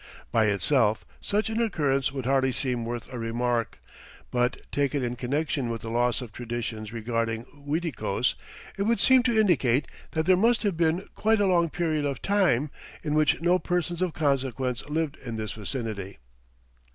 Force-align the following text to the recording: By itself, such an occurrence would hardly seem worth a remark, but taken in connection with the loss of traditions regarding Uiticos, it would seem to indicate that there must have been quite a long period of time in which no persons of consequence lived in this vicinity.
By 0.31 0.45
itself, 0.45 1.05
such 1.21 1.51
an 1.51 1.61
occurrence 1.61 2.11
would 2.11 2.25
hardly 2.25 2.51
seem 2.51 2.85
worth 2.85 3.13
a 3.13 3.19
remark, 3.19 3.79
but 4.31 4.63
taken 4.71 5.03
in 5.03 5.15
connection 5.15 5.69
with 5.69 5.83
the 5.83 5.91
loss 5.91 6.21
of 6.21 6.31
traditions 6.31 6.91
regarding 6.91 7.45
Uiticos, 7.67 8.33
it 8.79 8.81
would 8.81 8.99
seem 8.99 9.21
to 9.21 9.39
indicate 9.39 9.85
that 10.13 10.25
there 10.25 10.35
must 10.35 10.63
have 10.63 10.75
been 10.75 11.07
quite 11.13 11.39
a 11.39 11.45
long 11.45 11.69
period 11.69 12.07
of 12.07 12.19
time 12.19 12.71
in 13.03 13.13
which 13.13 13.41
no 13.41 13.59
persons 13.59 14.01
of 14.01 14.13
consequence 14.13 14.83
lived 14.89 15.17
in 15.23 15.35
this 15.35 15.51
vicinity. 15.51 16.17